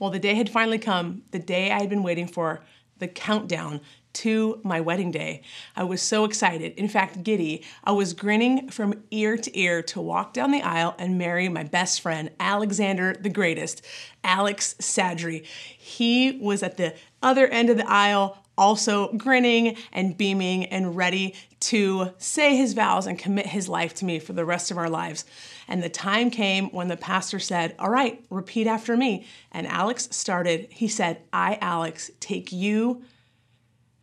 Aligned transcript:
Well, 0.00 0.10
the 0.10 0.18
day 0.18 0.34
had 0.34 0.48
finally 0.48 0.78
come, 0.78 1.22
the 1.30 1.38
day 1.38 1.70
I 1.70 1.78
had 1.78 1.90
been 1.90 2.02
waiting 2.02 2.26
for, 2.26 2.64
the 2.98 3.06
countdown 3.06 3.82
to 4.12 4.60
my 4.64 4.80
wedding 4.80 5.10
day. 5.10 5.42
I 5.76 5.84
was 5.84 6.00
so 6.02 6.24
excited, 6.24 6.72
in 6.72 6.88
fact, 6.88 7.22
giddy. 7.22 7.62
I 7.84 7.92
was 7.92 8.14
grinning 8.14 8.70
from 8.70 9.04
ear 9.10 9.36
to 9.36 9.58
ear 9.58 9.82
to 9.84 10.00
walk 10.00 10.32
down 10.32 10.50
the 10.50 10.62
aisle 10.62 10.96
and 10.98 11.18
marry 11.18 11.48
my 11.50 11.64
best 11.64 12.00
friend, 12.00 12.30
Alexander 12.40 13.14
the 13.14 13.28
Greatest, 13.28 13.84
Alex 14.24 14.74
Sadri. 14.80 15.44
He 15.44 16.38
was 16.40 16.62
at 16.62 16.78
the 16.78 16.94
other 17.22 17.46
end 17.46 17.68
of 17.68 17.76
the 17.76 17.88
aisle, 17.88 18.38
also 18.58 19.12
grinning 19.14 19.76
and 19.92 20.16
beaming 20.16 20.66
and 20.66 20.96
ready 20.96 21.34
to 21.60 22.12
say 22.18 22.56
his 22.56 22.74
vows 22.74 23.06
and 23.06 23.18
commit 23.18 23.46
his 23.46 23.68
life 23.68 23.94
to 23.94 24.04
me 24.04 24.18
for 24.18 24.32
the 24.32 24.44
rest 24.44 24.70
of 24.70 24.78
our 24.78 24.90
lives. 24.90 25.24
And 25.68 25.82
the 25.82 25.88
time 25.88 26.30
came 26.30 26.70
when 26.70 26.88
the 26.88 26.96
pastor 26.96 27.38
said, 27.38 27.74
All 27.78 27.90
right, 27.90 28.22
repeat 28.30 28.66
after 28.66 28.96
me. 28.96 29.26
And 29.52 29.66
Alex 29.66 30.08
started. 30.10 30.68
He 30.70 30.88
said, 30.88 31.22
I, 31.32 31.58
Alex, 31.60 32.10
take 32.20 32.52
you 32.52 33.02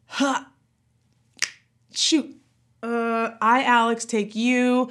Huh. 0.07 0.43
Shoot. 1.93 2.35
Uh, 2.81 3.31
I, 3.41 3.63
Alex, 3.63 4.05
take 4.05 4.35
you. 4.35 4.89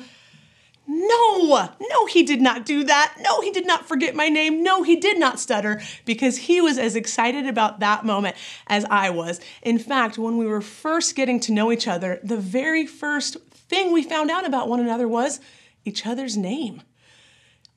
No, 0.87 1.71
no, 1.81 2.07
he 2.07 2.23
did 2.23 2.41
not 2.41 2.65
do 2.65 2.85
that. 2.85 3.17
No, 3.21 3.41
he 3.41 3.51
did 3.51 3.67
not 3.67 3.89
forget 3.89 4.15
my 4.15 4.29
name. 4.29 4.63
No, 4.63 4.83
he 4.85 4.97
did 4.97 5.19
not 5.19 5.41
stutter 5.41 5.81
because 6.05 6.37
he 6.37 6.61
was 6.61 6.79
as 6.79 6.95
excited 6.95 7.47
about 7.47 7.81
that 7.81 8.05
moment 8.05 8.37
as 8.69 8.85
I 8.85 9.11
was. 9.11 9.41
In 9.63 9.79
fact, 9.79 10.17
when 10.17 10.37
we 10.37 10.47
were 10.47 10.61
first 10.61 11.17
getting 11.17 11.41
to 11.41 11.53
know 11.53 11.73
each 11.73 11.89
other, 11.89 12.21
the 12.23 12.37
very 12.37 12.87
first 12.87 13.37
thing 13.51 13.93
we 13.93 14.03
found 14.03 14.31
out 14.31 14.47
about 14.47 14.69
one 14.69 14.81
another 14.81 15.09
was 15.09 15.41
each 15.85 16.07
other's 16.07 16.37
name. 16.37 16.83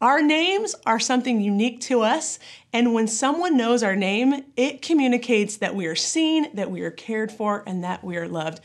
Our 0.01 0.21
names 0.21 0.75
are 0.85 0.99
something 0.99 1.41
unique 1.41 1.81
to 1.81 2.01
us, 2.01 2.39
and 2.71 2.93
when 2.93 3.07
someone 3.07 3.57
knows 3.57 3.83
our 3.83 3.97
name, 3.97 4.45
it 4.55 4.81
communicates 4.81 5.57
that 5.57 5.75
we 5.75 5.87
are 5.87 5.95
seen, 5.95 6.55
that 6.55 6.71
we 6.71 6.81
are 6.81 6.91
cared 6.91 7.33
for, 7.33 7.63
and 7.67 7.83
that 7.83 8.01
we 8.01 8.15
are 8.15 8.27
loved. 8.27 8.61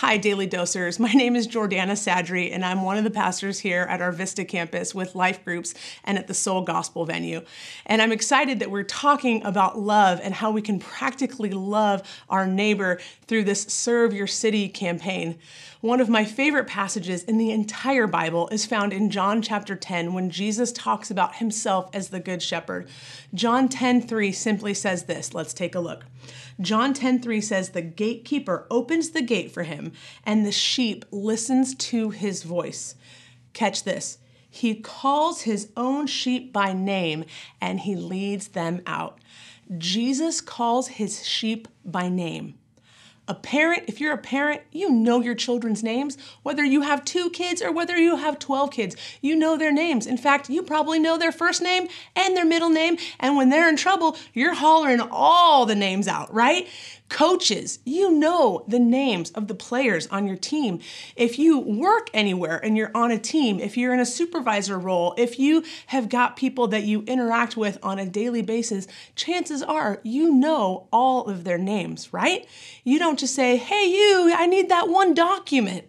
Hi, 0.00 0.18
Daily 0.18 0.46
Dosers. 0.46 1.00
My 1.00 1.14
name 1.14 1.34
is 1.36 1.46
Jordanna 1.48 1.94
Sadri, 1.94 2.52
and 2.52 2.66
I'm 2.66 2.82
one 2.82 2.98
of 2.98 3.04
the 3.04 3.10
pastors 3.10 3.60
here 3.60 3.86
at 3.88 4.02
our 4.02 4.12
Vista 4.12 4.44
campus 4.44 4.94
with 4.94 5.14
life 5.14 5.42
groups 5.42 5.72
and 6.04 6.18
at 6.18 6.26
the 6.26 6.34
Soul 6.34 6.60
Gospel 6.60 7.06
venue. 7.06 7.40
And 7.86 8.02
I'm 8.02 8.12
excited 8.12 8.58
that 8.58 8.70
we're 8.70 8.82
talking 8.82 9.42
about 9.42 9.78
love 9.78 10.20
and 10.22 10.34
how 10.34 10.50
we 10.50 10.60
can 10.60 10.78
practically 10.78 11.48
love 11.48 12.02
our 12.28 12.46
neighbor 12.46 13.00
through 13.26 13.44
this 13.44 13.62
Serve 13.62 14.12
Your 14.12 14.26
City 14.26 14.68
campaign. 14.68 15.38
One 15.80 16.02
of 16.02 16.10
my 16.10 16.26
favorite 16.26 16.66
passages 16.66 17.24
in 17.24 17.38
the 17.38 17.50
entire 17.50 18.06
Bible 18.06 18.48
is 18.48 18.66
found 18.66 18.92
in 18.92 19.08
John 19.08 19.40
chapter 19.40 19.74
10 19.74 20.12
when 20.12 20.28
Jesus 20.28 20.72
talks 20.72 21.10
about 21.10 21.36
himself 21.36 21.88
as 21.94 22.10
the 22.10 22.20
good 22.20 22.42
shepherd. 22.42 22.86
John 23.32 23.66
10:3 23.66 24.30
simply 24.30 24.74
says 24.74 25.04
this. 25.04 25.32
Let's 25.32 25.54
take 25.54 25.74
a 25.74 25.80
look. 25.80 26.04
John 26.60 26.94
10:3 26.94 27.42
says 27.42 27.70
the 27.70 27.82
gatekeeper 27.82 28.66
opens 28.70 29.10
the 29.10 29.22
gate 29.22 29.50
for 29.50 29.62
him 29.62 29.92
and 30.24 30.44
the 30.44 30.52
sheep 30.52 31.04
listens 31.10 31.74
to 31.74 32.10
his 32.10 32.42
voice. 32.42 32.94
Catch 33.52 33.84
this. 33.84 34.18
He 34.48 34.74
calls 34.74 35.42
his 35.42 35.70
own 35.76 36.06
sheep 36.06 36.52
by 36.52 36.72
name 36.72 37.24
and 37.60 37.80
he 37.80 37.94
leads 37.94 38.48
them 38.48 38.80
out. 38.86 39.20
Jesus 39.76 40.40
calls 40.40 40.88
his 40.88 41.26
sheep 41.26 41.68
by 41.84 42.08
name. 42.08 42.58
A 43.28 43.34
parent, 43.34 43.84
if 43.88 44.00
you're 44.00 44.12
a 44.12 44.18
parent, 44.18 44.62
you 44.70 44.88
know 44.88 45.20
your 45.20 45.34
children's 45.34 45.82
names. 45.82 46.16
Whether 46.44 46.64
you 46.64 46.82
have 46.82 47.04
two 47.04 47.28
kids 47.30 47.60
or 47.60 47.72
whether 47.72 47.96
you 47.96 48.16
have 48.16 48.38
12 48.38 48.70
kids, 48.70 48.96
you 49.20 49.34
know 49.34 49.56
their 49.56 49.72
names. 49.72 50.06
In 50.06 50.16
fact, 50.16 50.48
you 50.48 50.62
probably 50.62 51.00
know 51.00 51.18
their 51.18 51.32
first 51.32 51.60
name 51.60 51.88
and 52.14 52.36
their 52.36 52.44
middle 52.44 52.70
name. 52.70 52.98
And 53.18 53.36
when 53.36 53.48
they're 53.48 53.68
in 53.68 53.76
trouble, 53.76 54.16
you're 54.32 54.54
hollering 54.54 55.00
all 55.00 55.66
the 55.66 55.74
names 55.74 56.06
out, 56.06 56.32
right? 56.32 56.68
Coaches, 57.08 57.78
you 57.84 58.10
know 58.10 58.64
the 58.66 58.80
names 58.80 59.30
of 59.30 59.46
the 59.46 59.54
players 59.54 60.08
on 60.08 60.26
your 60.26 60.36
team. 60.36 60.80
If 61.14 61.38
you 61.38 61.60
work 61.60 62.10
anywhere 62.12 62.58
and 62.64 62.76
you're 62.76 62.90
on 62.96 63.12
a 63.12 63.18
team, 63.18 63.60
if 63.60 63.76
you're 63.76 63.94
in 63.94 64.00
a 64.00 64.06
supervisor 64.06 64.76
role, 64.76 65.14
if 65.16 65.38
you 65.38 65.62
have 65.86 66.08
got 66.08 66.36
people 66.36 66.66
that 66.68 66.82
you 66.82 67.02
interact 67.02 67.56
with 67.56 67.78
on 67.80 68.00
a 68.00 68.06
daily 68.06 68.42
basis, 68.42 68.88
chances 69.14 69.62
are 69.62 70.00
you 70.02 70.32
know 70.32 70.88
all 70.92 71.26
of 71.26 71.44
their 71.44 71.58
names, 71.58 72.12
right? 72.12 72.46
You 72.82 72.98
don't 72.98 73.18
just 73.18 73.36
say, 73.36 73.56
hey, 73.56 73.84
you, 73.88 74.32
I 74.36 74.46
need 74.46 74.68
that 74.70 74.88
one 74.88 75.14
document. 75.14 75.86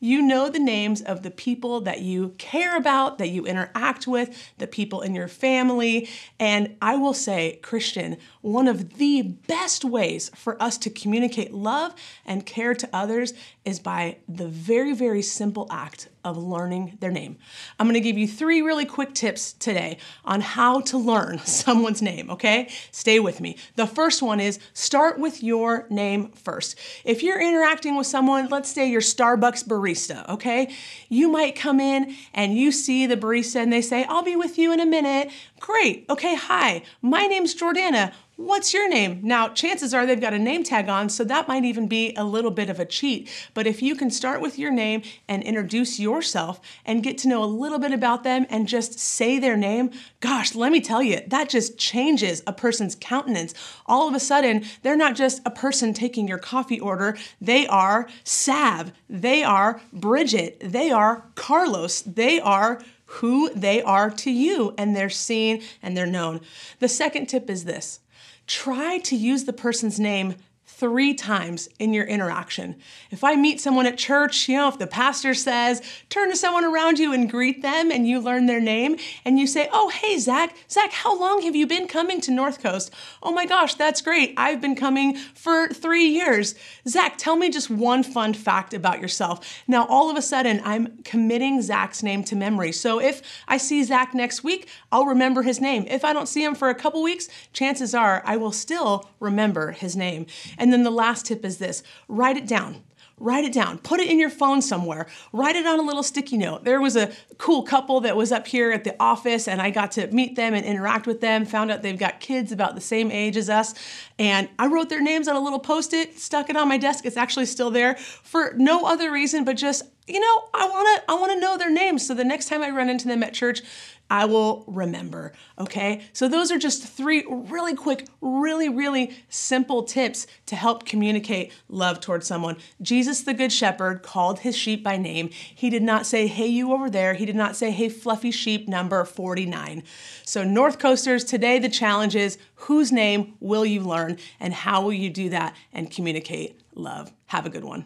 You 0.00 0.22
know 0.22 0.48
the 0.48 0.58
names 0.58 1.02
of 1.02 1.22
the 1.22 1.30
people 1.30 1.82
that 1.82 2.00
you 2.00 2.34
care 2.38 2.76
about, 2.76 3.18
that 3.18 3.28
you 3.28 3.46
interact 3.46 4.06
with, 4.06 4.54
the 4.56 4.66
people 4.66 5.02
in 5.02 5.14
your 5.14 5.28
family. 5.28 6.08
And 6.38 6.76
I 6.80 6.96
will 6.96 7.12
say, 7.12 7.60
Christian, 7.62 8.16
one 8.40 8.66
of 8.66 8.94
the 8.94 9.22
best 9.22 9.84
ways 9.84 10.30
for 10.34 10.60
us 10.60 10.78
to 10.78 10.90
communicate 10.90 11.52
love 11.52 11.94
and 12.24 12.46
care 12.46 12.74
to 12.74 12.88
others 12.92 13.34
is 13.64 13.78
by 13.78 14.16
the 14.26 14.48
very, 14.48 14.94
very 14.94 15.20
simple 15.20 15.66
act 15.70 16.08
of 16.24 16.36
learning 16.36 16.96
their 17.00 17.10
name. 17.10 17.36
I'm 17.78 17.86
gonna 17.86 18.00
give 18.00 18.18
you 18.18 18.28
three 18.28 18.62
really 18.62 18.84
quick 18.84 19.14
tips 19.14 19.52
today 19.54 19.98
on 20.24 20.40
how 20.40 20.80
to 20.82 20.98
learn 20.98 21.38
someone's 21.44 22.02
name, 22.02 22.30
okay? 22.30 22.70
Stay 22.90 23.20
with 23.20 23.40
me. 23.40 23.56
The 23.76 23.86
first 23.86 24.22
one 24.22 24.40
is 24.40 24.58
start 24.72 25.18
with 25.18 25.42
your 25.42 25.86
name 25.90 26.30
first. 26.32 26.78
If 27.04 27.22
you're 27.22 27.40
interacting 27.40 27.96
with 27.96 28.06
someone, 28.06 28.48
let's 28.48 28.70
say 28.70 28.90
your 28.90 29.00
Starbucks 29.00 29.66
barista, 29.66 29.89
okay? 30.28 30.72
You 31.08 31.28
might 31.28 31.56
come 31.56 31.80
in 31.80 32.14
and 32.34 32.56
you 32.56 32.72
see 32.72 33.06
the 33.06 33.16
barista 33.16 33.56
and 33.56 33.72
they 33.72 33.82
say, 33.82 34.04
I'll 34.04 34.22
be 34.22 34.36
with 34.36 34.58
you 34.58 34.72
in 34.72 34.80
a 34.80 34.86
minute. 34.86 35.30
Great, 35.58 36.06
okay, 36.08 36.34
hi, 36.34 36.82
my 37.02 37.26
name's 37.26 37.54
Jordanna. 37.54 38.12
What's 38.42 38.72
your 38.72 38.88
name? 38.88 39.20
Now, 39.22 39.48
chances 39.50 39.92
are 39.92 40.06
they've 40.06 40.18
got 40.18 40.32
a 40.32 40.38
name 40.38 40.64
tag 40.64 40.88
on, 40.88 41.10
so 41.10 41.24
that 41.24 41.46
might 41.46 41.66
even 41.66 41.86
be 41.88 42.14
a 42.16 42.24
little 42.24 42.50
bit 42.50 42.70
of 42.70 42.80
a 42.80 42.86
cheat. 42.86 43.28
But 43.52 43.66
if 43.66 43.82
you 43.82 43.94
can 43.94 44.10
start 44.10 44.40
with 44.40 44.58
your 44.58 44.70
name 44.70 45.02
and 45.28 45.42
introduce 45.42 46.00
yourself 46.00 46.58
and 46.86 47.02
get 47.02 47.18
to 47.18 47.28
know 47.28 47.44
a 47.44 47.44
little 47.44 47.78
bit 47.78 47.92
about 47.92 48.24
them 48.24 48.46
and 48.48 48.66
just 48.66 48.98
say 48.98 49.38
their 49.38 49.58
name, 49.58 49.90
gosh, 50.20 50.54
let 50.54 50.72
me 50.72 50.80
tell 50.80 51.02
you, 51.02 51.20
that 51.26 51.50
just 51.50 51.76
changes 51.76 52.42
a 52.46 52.52
person's 52.54 52.96
countenance. 52.98 53.52
All 53.84 54.08
of 54.08 54.14
a 54.14 54.20
sudden, 54.20 54.64
they're 54.80 54.96
not 54.96 55.16
just 55.16 55.42
a 55.44 55.50
person 55.50 55.92
taking 55.92 56.26
your 56.26 56.38
coffee 56.38 56.80
order, 56.80 57.18
they 57.42 57.66
are 57.66 58.08
Sav, 58.24 58.90
they 59.10 59.44
are 59.44 59.82
Bridget, 59.92 60.56
they 60.64 60.90
are 60.90 61.26
Carlos, 61.34 62.00
they 62.00 62.40
are 62.40 62.80
who 63.14 63.50
they 63.50 63.82
are 63.82 64.10
to 64.10 64.30
you, 64.30 64.74
and 64.78 64.94
they're 64.94 65.10
seen 65.10 65.62
and 65.82 65.96
they're 65.96 66.06
known. 66.06 66.40
The 66.78 66.88
second 66.88 67.26
tip 67.26 67.50
is 67.50 67.64
this 67.64 68.00
try 68.46 68.98
to 68.98 69.16
use 69.16 69.44
the 69.44 69.52
person's 69.52 70.00
name 70.00 70.36
three 70.72 71.12
times 71.12 71.68
in 71.78 71.92
your 71.92 72.06
interaction. 72.06 72.76
If 73.10 73.22
I 73.22 73.36
meet 73.36 73.60
someone 73.60 73.86
at 73.86 73.98
church, 73.98 74.48
you 74.48 74.56
know, 74.56 74.68
if 74.68 74.78
the 74.78 74.86
pastor 74.86 75.34
says, 75.34 75.82
turn 76.08 76.30
to 76.30 76.36
someone 76.36 76.64
around 76.64 76.98
you 76.98 77.12
and 77.12 77.30
greet 77.30 77.60
them 77.60 77.90
and 77.90 78.08
you 78.08 78.18
learn 78.18 78.46
their 78.46 78.60
name 78.60 78.96
and 79.24 79.38
you 79.38 79.46
say, 79.46 79.68
oh, 79.72 79.90
hey, 79.90 80.16
Zach, 80.18 80.56
Zach, 80.70 80.92
how 80.92 81.18
long 81.18 81.42
have 81.42 81.54
you 81.54 81.66
been 81.66 81.86
coming 81.86 82.20
to 82.22 82.30
North 82.30 82.62
Coast? 82.62 82.94
Oh 83.22 83.32
my 83.32 83.46
gosh, 83.46 83.74
that's 83.74 84.00
great. 84.00 84.32
I've 84.36 84.60
been 84.60 84.74
coming 84.74 85.16
for 85.16 85.68
three 85.68 86.06
years. 86.06 86.54
Zach, 86.88 87.18
tell 87.18 87.36
me 87.36 87.50
just 87.50 87.68
one 87.68 88.02
fun 88.02 88.32
fact 88.32 88.72
about 88.72 89.00
yourself. 89.00 89.62
Now, 89.68 89.86
all 89.86 90.10
of 90.10 90.16
a 90.16 90.22
sudden, 90.22 90.62
I'm 90.64 91.02
committing 91.02 91.60
Zach's 91.60 92.02
name 92.02 92.24
to 92.24 92.36
memory. 92.36 92.72
So 92.72 93.00
if 93.00 93.22
I 93.46 93.58
see 93.58 93.82
Zach 93.84 94.14
next 94.14 94.42
week, 94.44 94.68
I'll 94.90 95.06
remember 95.06 95.42
his 95.42 95.60
name. 95.60 95.84
If 95.88 96.04
I 96.04 96.12
don't 96.12 96.26
see 96.26 96.42
him 96.42 96.54
for 96.54 96.70
a 96.70 96.74
couple 96.74 97.02
weeks, 97.02 97.28
chances 97.52 97.94
are 97.94 98.22
I 98.24 98.36
will 98.36 98.52
still 98.52 99.10
remember 99.18 99.72
his 99.72 99.96
name. 99.96 100.26
And 100.60 100.72
then 100.72 100.84
the 100.84 100.90
last 100.90 101.26
tip 101.26 101.44
is 101.44 101.58
this 101.58 101.82
write 102.06 102.36
it 102.36 102.46
down. 102.46 102.84
Write 103.22 103.44
it 103.44 103.52
down. 103.52 103.76
Put 103.78 104.00
it 104.00 104.08
in 104.08 104.18
your 104.18 104.30
phone 104.30 104.62
somewhere. 104.62 105.06
Write 105.30 105.54
it 105.54 105.66
on 105.66 105.78
a 105.78 105.82
little 105.82 106.02
sticky 106.02 106.38
note. 106.38 106.64
There 106.64 106.80
was 106.80 106.96
a 106.96 107.12
cool 107.36 107.62
couple 107.64 108.00
that 108.00 108.16
was 108.16 108.32
up 108.32 108.46
here 108.46 108.72
at 108.72 108.82
the 108.82 108.96
office, 108.98 109.46
and 109.46 109.60
I 109.60 109.68
got 109.68 109.92
to 109.92 110.06
meet 110.06 110.36
them 110.36 110.54
and 110.54 110.64
interact 110.64 111.06
with 111.06 111.20
them. 111.20 111.44
Found 111.44 111.70
out 111.70 111.82
they've 111.82 111.98
got 111.98 112.20
kids 112.20 112.50
about 112.50 112.76
the 112.76 112.80
same 112.80 113.10
age 113.10 113.36
as 113.36 113.50
us. 113.50 113.74
And 114.18 114.48
I 114.58 114.68
wrote 114.68 114.88
their 114.88 115.02
names 115.02 115.28
on 115.28 115.36
a 115.36 115.40
little 115.40 115.58
post 115.58 115.92
it, 115.92 116.18
stuck 116.18 116.48
it 116.48 116.56
on 116.56 116.66
my 116.66 116.78
desk. 116.78 117.04
It's 117.04 117.18
actually 117.18 117.44
still 117.44 117.70
there 117.70 117.96
for 117.96 118.54
no 118.56 118.86
other 118.86 119.12
reason 119.12 119.44
but 119.44 119.58
just 119.58 119.82
you 120.10 120.20
know, 120.20 120.44
I 120.52 120.68
want 120.68 120.88
to 120.88 121.10
I 121.10 121.14
want 121.14 121.32
to 121.32 121.40
know 121.40 121.56
their 121.56 121.70
names 121.70 122.06
so 122.06 122.14
the 122.14 122.24
next 122.24 122.46
time 122.46 122.62
I 122.62 122.70
run 122.70 122.88
into 122.88 123.06
them 123.06 123.22
at 123.22 123.32
church, 123.32 123.62
I 124.10 124.24
will 124.24 124.64
remember, 124.66 125.32
okay? 125.56 126.02
So 126.12 126.26
those 126.26 126.50
are 126.50 126.58
just 126.58 126.82
three 126.82 127.24
really 127.28 127.74
quick, 127.76 128.08
really 128.20 128.68
really 128.68 129.16
simple 129.28 129.84
tips 129.84 130.26
to 130.46 130.56
help 130.56 130.84
communicate 130.84 131.52
love 131.68 132.00
towards 132.00 132.26
someone. 132.26 132.56
Jesus 132.82 133.22
the 133.22 133.34
good 133.34 133.52
shepherd 133.52 134.02
called 134.02 134.40
his 134.40 134.56
sheep 134.56 134.82
by 134.82 134.96
name. 134.96 135.30
He 135.54 135.70
did 135.70 135.82
not 135.82 136.06
say, 136.06 136.26
"Hey 136.26 136.48
you 136.48 136.72
over 136.72 136.90
there." 136.90 137.14
He 137.14 137.24
did 137.24 137.36
not 137.36 137.54
say, 137.54 137.70
"Hey 137.70 137.88
fluffy 137.88 138.32
sheep 138.32 138.68
number 138.68 139.04
49." 139.04 139.84
So 140.24 140.42
North 140.42 140.78
Coasters, 140.78 141.24
today 141.24 141.58
the 141.58 141.68
challenge 141.68 142.16
is 142.16 142.38
whose 142.54 142.90
name 142.90 143.34
will 143.38 143.64
you 143.64 143.80
learn 143.80 144.18
and 144.40 144.52
how 144.52 144.82
will 144.82 144.92
you 144.92 145.10
do 145.10 145.28
that 145.30 145.54
and 145.72 145.90
communicate 145.90 146.60
love? 146.74 147.12
Have 147.26 147.46
a 147.46 147.50
good 147.50 147.64
one. 147.64 147.84